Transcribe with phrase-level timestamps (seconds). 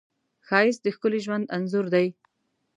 [0.47, 2.07] ښایست د ښکلي ژوند انځور دی